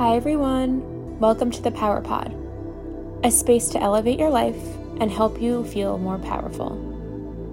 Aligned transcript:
Hi, 0.00 0.16
everyone. 0.16 1.18
Welcome 1.18 1.50
to 1.50 1.60
the 1.60 1.70
Power 1.70 2.00
Pod, 2.00 2.34
a 3.22 3.30
space 3.30 3.68
to 3.68 3.82
elevate 3.82 4.18
your 4.18 4.30
life 4.30 4.56
and 4.98 5.12
help 5.12 5.38
you 5.42 5.62
feel 5.62 5.98
more 5.98 6.16
powerful. 6.16 6.70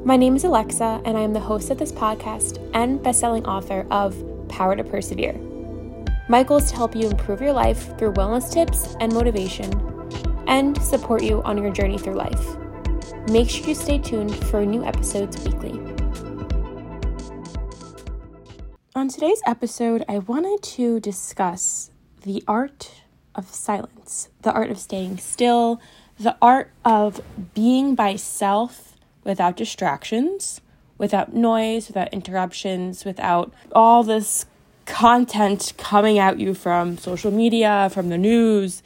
My 0.05 0.15
name 0.15 0.33
is 0.37 0.45
Alexa, 0.45 1.01
and 1.03 1.17
I 1.17 1.23
am 1.23 1.33
the 1.33 1.41
host 1.41 1.71
of 1.71 1.77
this 1.77 1.91
podcast 1.91 2.65
and 2.73 3.03
best-selling 3.03 3.45
author 3.45 3.85
of 3.91 4.15
Power 4.47 4.77
to 4.77 4.83
Persevere. 4.85 5.33
My 6.29 6.41
goal 6.41 6.59
is 6.59 6.69
to 6.69 6.77
help 6.77 6.95
you 6.95 7.09
improve 7.09 7.41
your 7.41 7.51
life 7.51 7.97
through 7.97 8.13
wellness 8.13 8.49
tips 8.49 8.95
and 9.01 9.11
motivation, 9.11 9.69
and 10.47 10.81
support 10.81 11.23
you 11.23 11.43
on 11.43 11.61
your 11.61 11.73
journey 11.73 11.97
through 11.97 12.15
life. 12.15 12.55
Make 13.29 13.49
sure 13.49 13.67
you 13.67 13.75
stay 13.75 13.97
tuned 13.97 14.33
for 14.45 14.65
new 14.65 14.85
episodes 14.85 15.37
weekly. 15.43 15.77
On 18.95 19.09
today's 19.09 19.41
episode, 19.45 20.05
I 20.07 20.19
wanted 20.19 20.63
to 20.63 21.01
discuss 21.01 21.91
the 22.27 22.43
art 22.47 22.91
of 23.33 23.53
silence, 23.53 24.29
the 24.41 24.51
art 24.51 24.69
of 24.69 24.77
staying 24.77 25.17
still, 25.17 25.79
the 26.19 26.35
art 26.41 26.71
of 26.83 27.21
being 27.53 27.95
by 27.95 28.15
self 28.15 28.97
without 29.23 29.55
distractions, 29.55 30.59
without 30.97 31.33
noise, 31.33 31.87
without 31.87 32.11
interruptions, 32.13 33.05
without 33.05 33.53
all 33.71 34.03
this 34.03 34.45
content 34.85 35.73
coming 35.77 36.19
at 36.19 36.39
you 36.39 36.53
from 36.53 36.97
social 36.97 37.31
media, 37.31 37.89
from 37.93 38.09
the 38.09 38.17
news. 38.17 38.83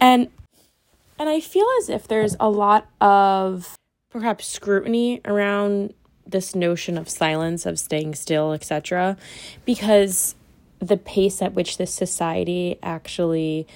And 0.00 0.28
and 1.18 1.28
I 1.28 1.40
feel 1.40 1.66
as 1.78 1.90
if 1.90 2.08
there's 2.08 2.34
a 2.40 2.48
lot 2.48 2.88
of 3.00 3.76
perhaps 4.10 4.46
scrutiny 4.46 5.20
around 5.24 5.92
this 6.26 6.54
notion 6.54 6.96
of 6.96 7.10
silence, 7.10 7.66
of 7.66 7.78
staying 7.78 8.14
still, 8.14 8.52
etc., 8.52 9.16
because 9.66 10.34
the 10.78 10.96
pace 10.96 11.40
at 11.40 11.54
which 11.54 11.78
this 11.78 11.92
society 11.92 12.78
actually 12.82 13.66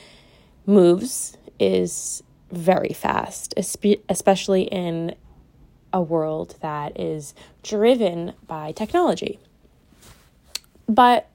moves 0.67 1.37
is 1.59 2.23
very 2.51 2.93
fast, 2.93 3.55
especially 3.57 4.63
in 4.63 5.15
a 5.93 6.01
world 6.03 6.57
that 6.61 6.99
is 6.99 7.35
driven 7.63 8.33
by 8.47 8.73
technology. 8.73 9.39
But 10.89 11.29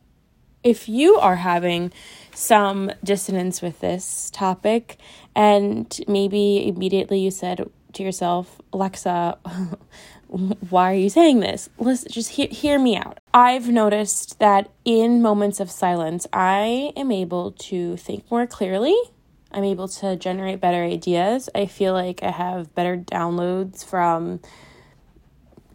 if 0.64 0.88
you 0.88 1.16
are 1.16 1.36
having 1.38 1.92
some 2.34 2.92
dissonance 3.04 3.62
with 3.62 3.80
this 3.80 4.30
topic, 4.32 4.98
and 5.36 6.00
maybe 6.08 6.68
immediately 6.68 7.20
you 7.20 7.32
said 7.32 7.70
to 7.94 8.04
yourself, 8.04 8.62
Alexa, 8.72 9.38
why 10.34 10.92
are 10.92 10.96
you 10.98 11.10
saying 11.10 11.42
this? 11.42 11.70
Listen, 11.78 12.12
just 12.12 12.32
hear, 12.32 12.48
hear 12.48 12.80
me 12.80 12.98
out. 12.98 13.20
I've 13.36 13.70
noticed 13.70 14.40
that 14.40 14.72
in 14.84 15.22
moments 15.22 15.60
of 15.60 15.70
silence, 15.70 16.26
I 16.34 16.92
am 16.96 17.12
able 17.12 17.52
to 17.52 17.98
think 17.98 18.30
more 18.32 18.48
clearly. 18.48 18.98
I'm 19.52 19.64
able 19.64 19.88
to 19.88 20.16
generate 20.16 20.60
better 20.60 20.84
ideas. 20.84 21.50
I 21.54 21.68
feel 21.68 21.94
like 21.94 22.24
I 22.24 22.32
have 22.32 22.74
better 22.74 22.98
downloads 22.98 23.86
from 23.86 24.40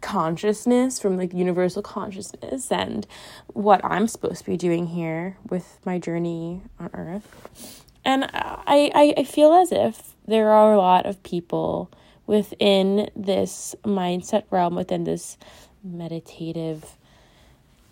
consciousness, 0.01 0.99
from 0.99 1.15
like 1.15 1.33
universal 1.33 1.81
consciousness, 1.81 2.69
and 2.69 3.07
what 3.47 3.79
I'm 3.85 4.09
supposed 4.09 4.39
to 4.39 4.45
be 4.45 4.57
doing 4.57 4.87
here 4.87 5.37
with 5.49 5.79
my 5.85 5.99
journey 5.99 6.63
on 6.77 6.89
Earth. 6.93 7.85
And 8.03 8.25
I, 8.25 8.91
I, 8.93 9.13
I 9.19 9.23
feel 9.23 9.53
as 9.53 9.71
if 9.71 10.15
there 10.27 10.49
are 10.49 10.73
a 10.73 10.77
lot 10.77 11.05
of 11.05 11.23
people 11.23 11.89
within 12.29 13.09
this 13.15 13.75
mindset 13.83 14.43
realm, 14.51 14.75
within 14.75 15.03
this 15.03 15.35
meditative 15.83 16.95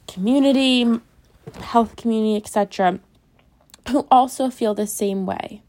community, 0.07 0.85
health 1.59 1.95
community, 1.95 2.35
etc., 2.35 2.99
who 3.89 4.05
also 4.11 4.52
feel 4.52 4.75
the 4.75 4.85
same 4.85 5.25
way. 5.25 5.63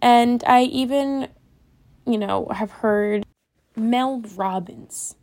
And 0.00 0.42
I 0.46 0.62
even, 0.62 1.28
you 2.06 2.16
know, 2.16 2.48
have 2.50 2.70
heard 2.70 3.26
Mel 3.76 4.22
Robbins 4.36 5.16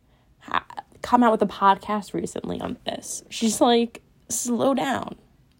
come 1.02 1.24
out 1.24 1.32
with 1.32 1.42
a 1.42 1.52
podcast 1.52 2.14
recently 2.14 2.60
on 2.60 2.76
this. 2.84 3.24
She's 3.30 3.60
like, 3.60 4.00
slow 4.28 4.74
down, 4.74 5.16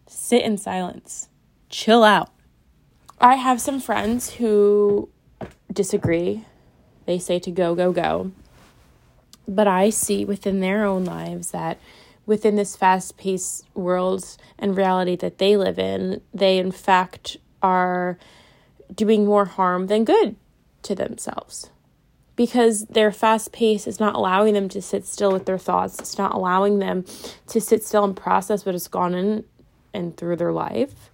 sit 0.07 0.45
in 0.45 0.59
silence, 0.59 1.29
chill 1.71 2.05
out. 2.05 2.31
I 3.21 3.35
have 3.35 3.61
some 3.61 3.81
friends 3.81 4.31
who 4.31 5.09
disagree 5.73 6.45
they 7.07 7.19
say 7.19 7.39
to 7.41 7.51
go, 7.51 7.75
go, 7.75 7.93
go. 7.93 8.33
But 9.47 9.67
I 9.67 9.91
see 9.91 10.25
within 10.25 10.61
their 10.61 10.85
own 10.85 11.05
lives 11.05 11.51
that 11.51 11.79
within 12.27 12.57
this 12.57 12.77
fast 12.77 13.17
paced 13.17 13.67
world 13.75 14.25
and 14.59 14.77
reality 14.77 15.17
that 15.17 15.39
they 15.39 15.57
live 15.57 15.79
in, 15.79 16.21
they 16.33 16.59
in 16.59 16.71
fact 16.71 17.37
are 17.63 18.19
doing 18.95 19.25
more 19.25 19.45
harm 19.45 19.87
than 19.87 20.05
good 20.05 20.37
to 20.83 20.95
themselves. 20.95 21.71
Because 22.35 22.87
their 22.87 23.13
fast 23.13 23.53
pace 23.53 23.87
is 23.87 24.01
not 24.01 24.15
allowing 24.15 24.55
them 24.55 24.69
to 24.71 24.81
sit 24.81 25.05
still 25.05 25.33
with 25.33 25.45
their 25.45 25.59
thoughts. 25.59 25.99
It's 25.99 26.19
not 26.19 26.33
allowing 26.35 26.79
them 26.79 27.05
to 27.49 27.61
sit 27.61 27.85
still 27.85 28.05
and 28.05 28.17
process 28.17 28.65
what 28.65 28.75
has 28.75 28.89
gone 28.89 29.15
in 29.15 29.45
and 29.93 30.17
through 30.17 30.37
their 30.37 30.53
life. 30.53 31.11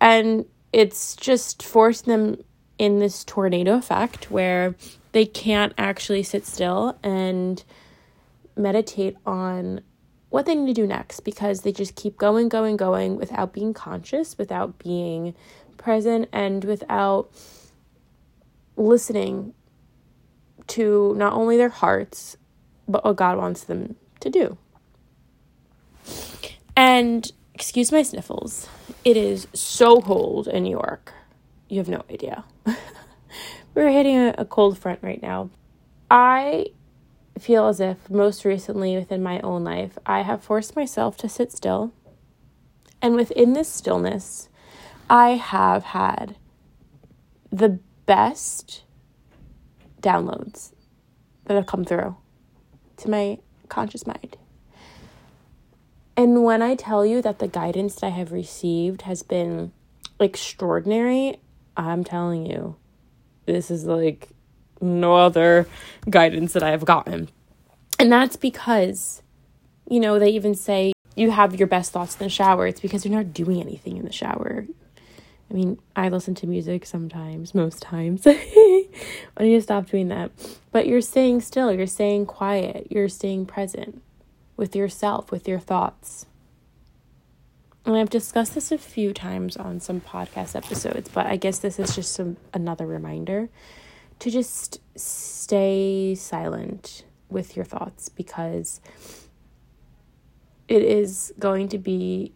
And 0.00 0.44
it's 0.72 1.16
just 1.16 1.62
forcing 1.62 2.12
them 2.12 2.44
in 2.78 2.98
this 2.98 3.24
tornado 3.24 3.74
effect 3.74 4.30
where 4.30 4.74
they 5.12 5.24
can't 5.24 5.72
actually 5.78 6.22
sit 6.22 6.46
still 6.46 6.98
and 7.02 7.64
meditate 8.56 9.16
on 9.24 9.80
what 10.30 10.44
they 10.46 10.54
need 10.54 10.66
to 10.66 10.82
do 10.82 10.86
next 10.86 11.20
because 11.20 11.62
they 11.62 11.72
just 11.72 11.94
keep 11.94 12.16
going, 12.16 12.48
going, 12.48 12.76
going 12.76 13.16
without 13.16 13.52
being 13.52 13.72
conscious, 13.72 14.36
without 14.36 14.78
being 14.78 15.34
present, 15.76 16.28
and 16.32 16.64
without 16.64 17.30
listening 18.76 19.54
to 20.66 21.14
not 21.16 21.32
only 21.32 21.56
their 21.56 21.68
hearts, 21.68 22.36
but 22.88 23.04
what 23.04 23.16
God 23.16 23.38
wants 23.38 23.64
them 23.64 23.96
to 24.20 24.30
do. 24.30 24.58
And 26.76 27.30
excuse 27.54 27.90
my 27.90 28.02
sniffles, 28.02 28.68
it 29.04 29.16
is 29.16 29.46
so 29.54 30.00
cold 30.00 30.48
in 30.48 30.64
New 30.64 30.70
York. 30.70 31.12
You 31.68 31.78
have 31.78 31.88
no 31.88 32.04
idea. 32.10 32.44
we're 33.74 33.90
hitting 33.90 34.16
a, 34.16 34.34
a 34.38 34.44
cold 34.44 34.78
front 34.78 35.00
right 35.02 35.20
now. 35.20 35.50
I 36.10 36.66
feel 37.38 37.66
as 37.66 37.80
if 37.80 38.08
most 38.08 38.44
recently 38.44 38.96
within 38.96 39.22
my 39.22 39.40
own 39.40 39.64
life, 39.64 39.98
I 40.06 40.22
have 40.22 40.42
forced 40.42 40.76
myself 40.76 41.16
to 41.18 41.28
sit 41.28 41.52
still. 41.52 41.92
And 43.02 43.14
within 43.14 43.52
this 43.52 43.68
stillness, 43.68 44.48
I 45.10 45.30
have 45.30 45.84
had 45.84 46.36
the 47.50 47.78
best 48.06 48.82
downloads 50.00 50.72
that 51.44 51.54
have 51.54 51.66
come 51.66 51.84
through 51.84 52.16
to 52.98 53.10
my 53.10 53.38
conscious 53.68 54.06
mind. 54.06 54.36
And 56.16 56.44
when 56.44 56.62
I 56.62 56.74
tell 56.74 57.04
you 57.04 57.20
that 57.22 57.38
the 57.38 57.48
guidance 57.48 57.96
that 57.96 58.06
I 58.06 58.10
have 58.10 58.32
received 58.32 59.02
has 59.02 59.22
been 59.22 59.72
extraordinary, 60.18 61.40
I'm 61.76 62.04
telling 62.04 62.46
you, 62.46 62.76
this 63.46 63.70
is 63.70 63.84
like 63.84 64.28
no 64.80 65.16
other 65.16 65.66
guidance 66.08 66.52
that 66.52 66.62
I 66.62 66.70
have 66.70 66.84
gotten. 66.84 67.28
And 67.98 68.12
that's 68.12 68.36
because, 68.36 69.22
you 69.88 70.00
know, 70.00 70.18
they 70.18 70.30
even 70.30 70.54
say 70.54 70.92
you 71.14 71.30
have 71.30 71.58
your 71.58 71.66
best 71.66 71.92
thoughts 71.92 72.14
in 72.14 72.24
the 72.24 72.28
shower. 72.28 72.66
It's 72.66 72.80
because 72.80 73.04
you're 73.04 73.16
not 73.16 73.32
doing 73.32 73.60
anything 73.60 73.96
in 73.96 74.04
the 74.04 74.12
shower. 74.12 74.66
I 75.50 75.54
mean, 75.54 75.78
I 75.94 76.08
listen 76.08 76.34
to 76.36 76.46
music 76.46 76.84
sometimes, 76.84 77.54
most 77.54 77.80
times. 77.80 78.22
I 78.26 78.88
need 79.38 79.54
to 79.54 79.62
stop 79.62 79.86
doing 79.86 80.08
that. 80.08 80.32
But 80.72 80.86
you're 80.86 81.00
staying 81.00 81.40
still, 81.40 81.72
you're 81.72 81.86
staying 81.86 82.26
quiet, 82.26 82.88
you're 82.90 83.08
staying 83.08 83.46
present 83.46 84.02
with 84.56 84.74
yourself, 84.74 85.30
with 85.30 85.46
your 85.46 85.60
thoughts. 85.60 86.26
And 87.86 87.96
I've 87.96 88.10
discussed 88.10 88.56
this 88.56 88.72
a 88.72 88.78
few 88.78 89.12
times 89.12 89.56
on 89.56 89.78
some 89.78 90.00
podcast 90.00 90.56
episodes, 90.56 91.08
but 91.08 91.26
I 91.26 91.36
guess 91.36 91.60
this 91.60 91.78
is 91.78 91.94
just 91.94 92.12
some, 92.14 92.36
another 92.52 92.84
reminder 92.84 93.48
to 94.18 94.30
just 94.30 94.80
stay 94.96 96.16
silent 96.16 97.04
with 97.28 97.54
your 97.54 97.64
thoughts 97.64 98.08
because 98.08 98.80
it 100.66 100.82
is 100.82 101.32
going 101.38 101.68
to 101.68 101.78
be 101.78 102.32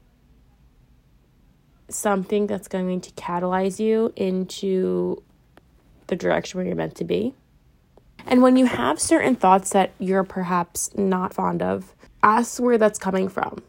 something 1.88 2.46
that's 2.46 2.68
going 2.68 3.00
to 3.00 3.10
catalyze 3.12 3.80
you 3.80 4.12
into 4.14 5.20
the 6.06 6.14
direction 6.14 6.58
where 6.58 6.66
you're 6.66 6.76
meant 6.76 6.94
to 6.94 7.04
be. 7.04 7.34
And 8.24 8.40
when 8.40 8.54
you 8.56 8.66
have 8.66 9.00
certain 9.00 9.34
thoughts 9.34 9.70
that 9.70 9.94
you're 9.98 10.22
perhaps 10.22 10.96
not 10.96 11.34
fond 11.34 11.60
of, 11.60 11.92
ask 12.22 12.62
where 12.62 12.78
that's 12.78 13.00
coming 13.00 13.28
from 13.28 13.64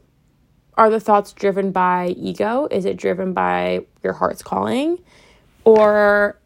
are 0.78 0.90
the 0.90 1.00
thoughts 1.00 1.34
driven 1.34 1.72
by 1.72 2.16
ego? 2.18 2.68
Is 2.72 2.86
it 2.86 2.98
driven 2.98 3.34
by 3.34 3.86
your 4.04 4.14
heart's 4.14 4.42
calling? 4.42 5.00
Or 5.64 6.40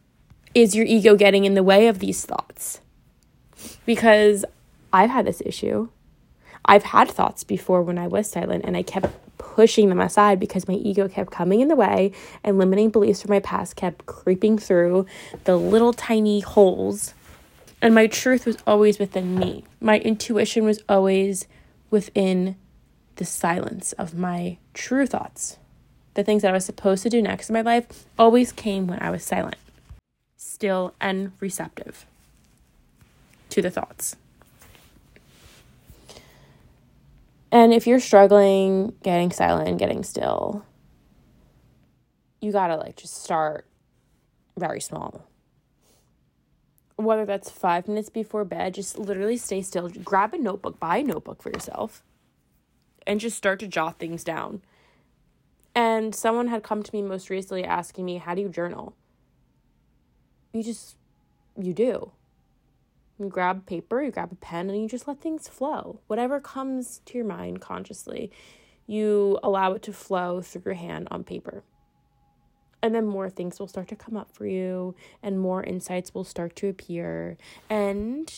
is 0.54 0.74
your 0.74 0.86
ego 0.86 1.16
getting 1.16 1.44
in 1.44 1.54
the 1.54 1.62
way 1.62 1.88
of 1.88 1.98
these 1.98 2.24
thoughts? 2.24 2.80
Because 3.84 4.44
I've 4.92 5.10
had 5.10 5.26
this 5.26 5.42
issue. 5.44 5.88
I've 6.64 6.82
had 6.82 7.08
thoughts 7.08 7.44
before 7.44 7.82
when 7.82 7.98
I 7.98 8.08
was 8.08 8.30
silent 8.30 8.64
and 8.64 8.76
I 8.76 8.82
kept 8.82 9.08
pushing 9.38 9.88
them 9.88 10.00
aside 10.00 10.40
because 10.40 10.66
my 10.66 10.74
ego 10.74 11.08
kept 11.08 11.30
coming 11.30 11.60
in 11.60 11.68
the 11.68 11.76
way 11.76 12.12
and 12.42 12.58
limiting 12.58 12.90
beliefs 12.90 13.22
from 13.22 13.30
my 13.30 13.40
past 13.40 13.76
kept 13.76 14.06
creeping 14.06 14.58
through 14.58 15.06
the 15.44 15.56
little 15.56 15.92
tiny 15.92 16.40
holes. 16.40 17.14
And 17.80 17.94
my 17.94 18.06
truth 18.06 18.46
was 18.46 18.56
always 18.66 18.98
within 18.98 19.38
me. 19.38 19.64
My 19.80 19.98
intuition 20.00 20.64
was 20.64 20.82
always 20.88 21.46
within 21.90 22.56
the 23.16 23.24
silence 23.24 23.92
of 23.92 24.14
my 24.14 24.58
true 24.74 25.06
thoughts. 25.06 25.58
The 26.14 26.24
things 26.24 26.42
that 26.42 26.50
I 26.50 26.54
was 26.54 26.64
supposed 26.64 27.02
to 27.02 27.10
do 27.10 27.20
next 27.20 27.50
in 27.50 27.54
my 27.54 27.60
life 27.60 28.06
always 28.18 28.52
came 28.52 28.86
when 28.86 29.00
I 29.00 29.10
was 29.10 29.22
silent, 29.22 29.56
still, 30.36 30.94
and 31.00 31.32
receptive 31.40 32.06
to 33.50 33.60
the 33.60 33.70
thoughts. 33.70 34.16
And 37.52 37.72
if 37.72 37.86
you're 37.86 38.00
struggling 38.00 38.94
getting 39.02 39.30
silent, 39.30 39.78
getting 39.78 40.02
still, 40.02 40.64
you 42.40 42.52
gotta 42.52 42.76
like 42.76 42.96
just 42.96 43.22
start 43.22 43.66
very 44.58 44.80
small. 44.80 45.26
Whether 46.96 47.26
that's 47.26 47.50
five 47.50 47.88
minutes 47.88 48.08
before 48.08 48.44
bed, 48.44 48.74
just 48.74 48.98
literally 48.98 49.36
stay 49.36 49.60
still. 49.62 49.88
Grab 49.88 50.32
a 50.32 50.38
notebook, 50.38 50.80
buy 50.80 50.98
a 50.98 51.02
notebook 51.02 51.42
for 51.42 51.50
yourself, 51.50 52.02
and 53.06 53.20
just 53.20 53.36
start 53.36 53.60
to 53.60 53.68
jot 53.68 53.98
things 53.98 54.24
down. 54.24 54.62
And 55.74 56.14
someone 56.14 56.48
had 56.48 56.62
come 56.62 56.82
to 56.82 56.94
me 56.94 57.02
most 57.02 57.28
recently 57.28 57.64
asking 57.64 58.06
me, 58.06 58.16
How 58.16 58.34
do 58.34 58.42
you 58.42 58.48
journal? 58.48 58.94
You 60.52 60.62
just, 60.62 60.96
you 61.60 61.74
do. 61.74 62.12
You 63.18 63.28
grab 63.28 63.66
paper, 63.66 64.02
you 64.02 64.10
grab 64.10 64.32
a 64.32 64.36
pen, 64.36 64.70
and 64.70 64.80
you 64.80 64.88
just 64.88 65.06
let 65.06 65.20
things 65.20 65.48
flow. 65.48 66.00
Whatever 66.06 66.40
comes 66.40 67.00
to 67.06 67.18
your 67.18 67.26
mind 67.26 67.60
consciously, 67.60 68.30
you 68.86 69.38
allow 69.42 69.72
it 69.72 69.82
to 69.82 69.92
flow 69.92 70.40
through 70.40 70.62
your 70.64 70.74
hand 70.74 71.08
on 71.10 71.24
paper. 71.24 71.62
And 72.82 72.94
then 72.94 73.06
more 73.06 73.30
things 73.30 73.58
will 73.58 73.68
start 73.68 73.88
to 73.88 73.96
come 73.96 74.16
up 74.16 74.30
for 74.30 74.46
you, 74.46 74.94
and 75.22 75.40
more 75.40 75.62
insights 75.62 76.14
will 76.14 76.24
start 76.24 76.56
to 76.56 76.68
appear, 76.68 77.36
and 77.68 78.32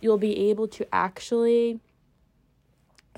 you'll 0.00 0.18
be 0.18 0.50
able 0.50 0.68
to 0.68 0.86
actually 0.92 1.80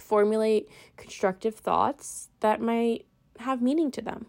formulate 0.01 0.69
constructive 0.97 1.55
thoughts 1.55 2.29
that 2.41 2.61
might 2.61 3.07
have 3.39 3.63
meaning 3.63 3.91
to 3.93 4.03
them, 4.03 4.27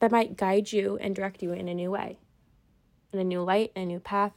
that 0.00 0.10
might 0.10 0.36
guide 0.36 0.72
you 0.72 0.96
and 1.00 1.14
direct 1.14 1.42
you 1.42 1.52
in 1.52 1.68
a 1.68 1.74
new 1.74 1.90
way 1.90 2.18
in 3.12 3.18
a 3.18 3.24
new 3.24 3.42
light, 3.42 3.72
a 3.76 3.84
new 3.84 4.00
path. 4.00 4.32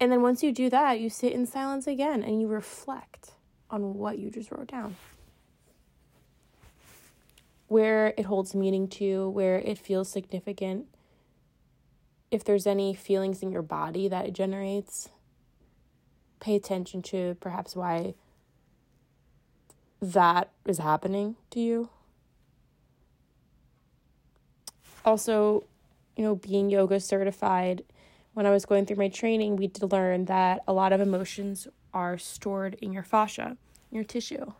And 0.00 0.12
then 0.12 0.22
once 0.22 0.42
you 0.42 0.52
do 0.52 0.68
that, 0.70 1.00
you 1.00 1.08
sit 1.08 1.32
in 1.32 1.46
silence 1.46 1.86
again 1.86 2.22
and 2.22 2.40
you 2.40 2.48
reflect 2.48 3.32
on 3.70 3.94
what 3.94 4.18
you 4.18 4.30
just 4.30 4.50
wrote 4.50 4.68
down. 4.68 4.96
Where 7.68 8.14
it 8.16 8.24
holds 8.26 8.54
meaning 8.54 8.88
to, 8.88 9.30
where 9.30 9.58
it 9.58 9.78
feels 9.78 10.08
significant, 10.08 10.86
if 12.36 12.44
there's 12.44 12.66
any 12.66 12.94
feelings 12.94 13.42
in 13.42 13.50
your 13.50 13.62
body 13.62 14.08
that 14.08 14.26
it 14.26 14.32
generates, 14.32 15.08
pay 16.38 16.54
attention 16.54 17.02
to 17.02 17.36
perhaps 17.40 17.74
why 17.74 18.14
that 20.00 20.50
is 20.66 20.78
happening 20.78 21.34
to 21.50 21.58
you 21.58 21.88
also, 25.06 25.64
you 26.16 26.24
know, 26.24 26.34
being 26.34 26.68
yoga 26.68 27.00
certified, 27.00 27.84
when 28.34 28.44
I 28.44 28.50
was 28.50 28.66
going 28.66 28.84
through 28.84 28.96
my 28.96 29.08
training, 29.08 29.56
we 29.56 29.68
did 29.68 29.90
learn 29.90 30.26
that 30.26 30.62
a 30.66 30.72
lot 30.72 30.92
of 30.92 31.00
emotions 31.00 31.68
are 31.94 32.18
stored 32.18 32.74
in 32.82 32.92
your 32.92 33.04
fascia, 33.04 33.56
your 33.90 34.04
tissue. 34.04 34.52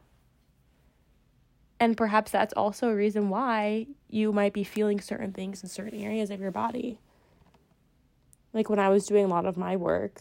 And 1.79 1.95
perhaps 1.95 2.31
that's 2.31 2.55
also 2.55 2.89
a 2.89 2.97
reason 2.97 3.29
why 3.29 3.87
you 4.09 4.33
might 4.33 4.55
be 4.55 4.65
feeling 4.65 4.99
certain 4.99 5.33
things 5.33 5.63
in 5.63 5.69
certain 5.69 6.01
areas 6.01 6.31
of 6.31 6.41
your 6.41 6.53
body. 6.53 7.01
Like 8.57 8.69
when 8.69 8.81
I 8.81 8.89
was 8.89 9.07
doing 9.07 9.25
a 9.25 9.29
lot 9.29 9.47
of 9.47 9.57
my 9.57 9.77
work, 9.77 10.21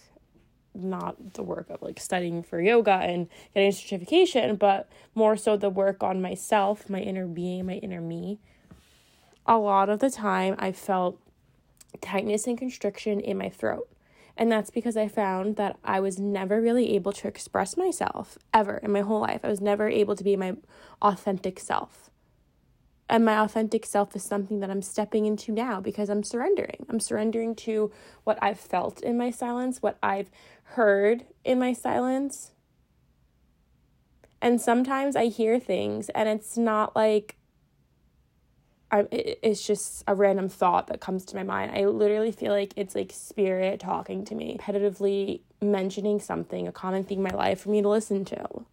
not 0.76 1.34
the 1.34 1.42
work 1.42 1.72
of 1.72 1.82
like 1.82 2.00
studying 2.00 2.44
for 2.44 2.62
yoga 2.62 2.92
and 2.92 3.28
getting 3.56 3.70
a 3.70 3.72
certification, 3.72 4.58
but 4.58 4.88
more 5.16 5.36
so 5.36 5.58
the 5.58 5.72
work 5.72 6.04
on 6.04 6.22
myself, 6.22 6.88
my 6.88 7.00
inner 7.00 7.26
being, 7.26 7.66
my 7.66 7.74
inner 7.76 8.02
me 8.02 8.40
a 9.46 9.58
lot 9.58 9.90
of 9.90 10.00
the 10.00 10.10
time 10.10 10.56
I 10.58 10.72
felt 10.72 11.20
tightness 12.02 12.48
and 12.48 12.58
constriction 12.58 13.20
in 13.20 13.38
my 13.38 13.50
throat. 13.50 13.88
And 14.38 14.52
that's 14.52 14.70
because 14.70 14.98
I 14.98 15.08
found 15.08 15.56
that 15.56 15.78
I 15.84 16.00
was 16.02 16.20
never 16.20 16.62
really 16.62 16.94
able 16.96 17.14
to 17.14 17.28
express 17.28 17.78
myself 17.78 18.38
ever 18.54 18.78
in 18.78 18.92
my 18.92 19.02
whole 19.02 19.22
life. 19.22 19.42
I 19.44 19.50
was 19.50 19.62
never 19.62 19.88
able 19.88 20.16
to 20.16 20.24
be 20.24 20.36
my 20.36 20.56
authentic 21.02 21.60
self. 21.60 22.10
And 23.08 23.24
my 23.24 23.38
authentic 23.40 23.86
self 23.86 24.16
is 24.16 24.24
something 24.24 24.60
that 24.62 24.72
I'm 24.72 24.82
stepping 24.82 25.26
into 25.26 25.52
now 25.52 25.80
because 25.80 26.10
I'm 26.10 26.24
surrendering. 26.24 26.86
I'm 26.90 27.00
surrendering 27.00 27.56
to 27.58 27.92
what 28.24 28.40
I've 28.42 28.60
felt 28.60 29.02
in 29.02 29.18
my 29.18 29.30
silence, 29.30 29.82
what 29.82 29.98
I've 30.02 30.32
heard 30.64 31.26
in 31.44 31.60
my 31.60 31.74
silence. 31.74 32.52
And 34.42 34.60
sometimes 34.60 35.16
I 35.16 35.28
hear 35.28 35.60
things 35.60 36.10
and 36.10 36.28
it's 36.28 36.58
not 36.58 36.96
like 36.96 37.36
I, 38.92 39.08
it's 39.12 39.66
just 39.66 40.04
a 40.08 40.16
random 40.16 40.48
thought 40.48 40.88
that 40.88 41.02
comes 41.02 41.26
to 41.26 41.36
my 41.36 41.44
mind. 41.44 41.72
I 41.76 41.86
literally 41.86 42.32
feel 42.32 42.54
like 42.54 42.74
it's 42.76 42.96
like 42.96 43.12
spirit 43.12 43.80
talking 43.80 44.24
to 44.26 44.36
me, 44.36 44.58
repetitively 44.58 45.42
mentioning 45.62 46.20
something, 46.20 46.68
a 46.68 46.72
common 46.72 47.04
thing 47.04 47.18
in 47.18 47.24
my 47.24 47.32
life 47.32 47.62
for 47.62 47.70
me 47.70 47.82
to 47.82 47.90
listen 47.90 48.26
to. 48.26 48.66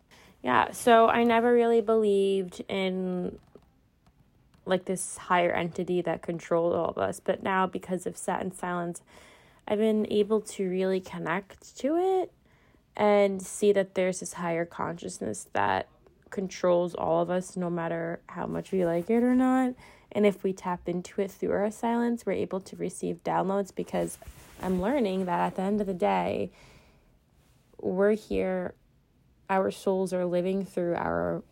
Yeah, 0.42 0.72
so 0.72 1.08
I 1.08 1.24
never 1.24 1.52
really 1.52 1.80
believed 1.80 2.62
in 2.68 3.38
like 4.64 4.84
this 4.84 5.16
higher 5.16 5.52
entity 5.52 6.00
that 6.02 6.22
controlled 6.22 6.74
all 6.74 6.88
of 6.88 6.98
us, 6.98 7.20
but 7.20 7.42
now 7.42 7.66
because 7.66 8.06
of 8.06 8.16
Set 8.16 8.42
in 8.42 8.52
Silence, 8.52 9.02
I've 9.66 9.78
been 9.78 10.06
able 10.10 10.40
to 10.40 10.68
really 10.68 11.00
connect 11.00 11.76
to 11.78 11.96
it 11.96 12.32
and 12.96 13.40
see 13.40 13.72
that 13.72 13.94
there's 13.94 14.20
this 14.20 14.34
higher 14.34 14.64
consciousness 14.64 15.48
that 15.52 15.88
controls 16.30 16.94
all 16.94 17.22
of 17.22 17.30
us 17.30 17.56
no 17.56 17.70
matter 17.70 18.20
how 18.26 18.46
much 18.46 18.72
we 18.72 18.84
like 18.84 19.08
it 19.10 19.22
or 19.22 19.34
not. 19.34 19.74
And 20.10 20.26
if 20.26 20.42
we 20.42 20.52
tap 20.52 20.88
into 20.88 21.20
it 21.20 21.30
through 21.30 21.52
our 21.52 21.70
silence, 21.70 22.26
we're 22.26 22.32
able 22.32 22.60
to 22.60 22.76
receive 22.76 23.24
downloads 23.24 23.74
because 23.74 24.18
I'm 24.60 24.80
learning 24.80 25.26
that 25.26 25.40
at 25.40 25.56
the 25.56 25.62
end 25.62 25.80
of 25.80 25.86
the 25.86 25.94
day, 25.94 26.50
we're 27.80 28.12
here, 28.12 28.74
our 29.48 29.70
souls 29.70 30.12
are 30.12 30.24
living 30.24 30.64
through 30.64 30.94
our 30.94 31.42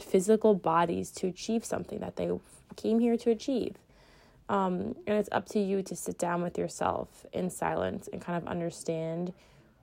physical 0.00 0.54
bodies 0.54 1.10
to 1.10 1.26
achieve 1.26 1.64
something 1.64 1.98
that 2.00 2.16
they 2.16 2.30
came 2.76 2.98
here 2.98 3.16
to 3.16 3.30
achieve. 3.30 3.76
Um, 4.48 4.94
and 5.06 5.18
it's 5.18 5.28
up 5.30 5.46
to 5.50 5.58
you 5.58 5.82
to 5.82 5.94
sit 5.94 6.18
down 6.18 6.42
with 6.42 6.56
yourself 6.56 7.26
in 7.32 7.50
silence 7.50 8.08
and 8.12 8.22
kind 8.22 8.42
of 8.42 8.48
understand 8.48 9.32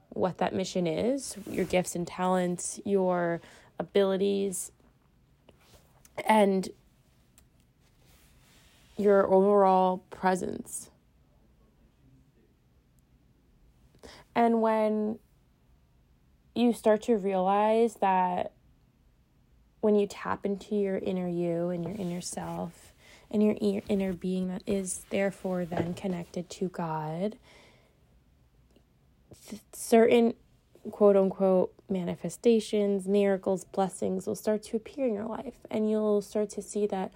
what 0.08 0.38
that 0.38 0.54
mission 0.54 0.86
is, 0.86 1.36
your 1.48 1.64
gifts 1.64 1.94
and 1.94 2.06
talents, 2.06 2.80
your 2.84 3.40
abilities, 3.78 4.72
and 6.26 6.68
your 8.96 9.26
overall 9.32 9.98
presence. 10.10 10.90
And 14.34 14.60
when 14.62 15.18
you 16.54 16.72
start 16.72 17.02
to 17.02 17.16
realize 17.16 17.96
that 17.96 18.52
when 19.86 19.94
you 19.94 20.04
tap 20.08 20.44
into 20.44 20.74
your 20.74 20.98
inner 20.98 21.28
you 21.28 21.70
and 21.70 21.84
your 21.84 21.94
inner 21.94 22.20
self 22.20 22.92
and 23.30 23.40
your 23.40 23.54
inner 23.88 24.12
being 24.12 24.48
that 24.48 24.60
is 24.66 25.06
therefore 25.10 25.64
then 25.64 25.94
connected 25.94 26.50
to 26.50 26.68
God, 26.70 27.36
certain 29.72 30.34
quote 30.90 31.16
unquote 31.16 31.72
manifestations, 31.88 33.06
miracles, 33.06 33.62
blessings 33.62 34.26
will 34.26 34.34
start 34.34 34.64
to 34.64 34.76
appear 34.76 35.06
in 35.06 35.14
your 35.14 35.26
life. 35.26 35.54
And 35.70 35.88
you'll 35.88 36.20
start 36.20 36.50
to 36.50 36.62
see 36.62 36.88
that, 36.88 37.12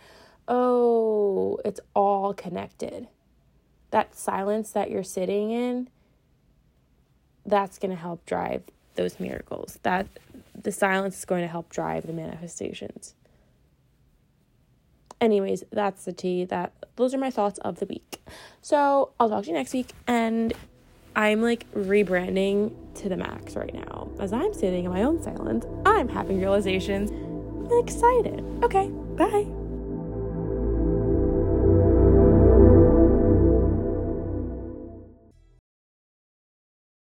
oh, 0.46 1.58
it's 1.64 1.80
all 1.92 2.32
connected. 2.32 3.08
That 3.90 4.14
silence 4.14 4.70
that 4.70 4.92
you're 4.92 5.02
sitting 5.02 5.50
in, 5.50 5.88
that's 7.44 7.80
going 7.80 7.90
to 7.90 8.00
help 8.00 8.24
drive 8.26 8.62
those 8.94 9.18
miracles. 9.18 9.80
That 9.82 10.06
the 10.62 10.72
silence 10.72 11.18
is 11.18 11.24
going 11.24 11.42
to 11.42 11.48
help 11.48 11.68
drive 11.70 12.06
the 12.06 12.12
manifestations. 12.12 13.14
Anyways, 15.20 15.64
that's 15.70 16.04
the 16.04 16.12
tea. 16.12 16.44
That 16.44 16.72
those 16.96 17.14
are 17.14 17.18
my 17.18 17.30
thoughts 17.30 17.58
of 17.60 17.78
the 17.78 17.86
week. 17.86 18.22
So 18.62 19.12
I'll 19.20 19.28
talk 19.28 19.44
to 19.44 19.48
you 19.48 19.54
next 19.54 19.72
week 19.72 19.92
and 20.06 20.52
I'm 21.14 21.42
like 21.42 21.70
rebranding 21.72 22.72
to 22.96 23.08
the 23.08 23.16
max 23.16 23.56
right 23.56 23.74
now. 23.74 24.08
As 24.18 24.32
I'm 24.32 24.54
sitting 24.54 24.84
in 24.84 24.90
my 24.90 25.02
own 25.02 25.22
silence, 25.22 25.66
I'm 25.84 26.08
having 26.08 26.40
realizations. 26.40 27.10
I'm 27.10 27.78
excited. 27.78 28.44
Okay, 28.62 28.88
bye. 28.88 29.59